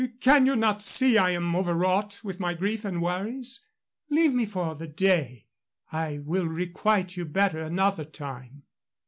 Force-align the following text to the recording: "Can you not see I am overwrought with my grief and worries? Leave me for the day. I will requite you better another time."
"Can 0.19 0.47
you 0.47 0.55
not 0.55 0.81
see 0.81 1.15
I 1.19 1.29
am 1.29 1.55
overwrought 1.55 2.21
with 2.23 2.39
my 2.39 2.55
grief 2.55 2.83
and 2.83 3.03
worries? 3.03 3.61
Leave 4.09 4.33
me 4.33 4.47
for 4.47 4.73
the 4.73 4.87
day. 4.87 5.45
I 5.91 6.17
will 6.17 6.47
requite 6.47 7.15
you 7.15 7.23
better 7.23 7.59
another 7.59 8.05
time." 8.05 8.63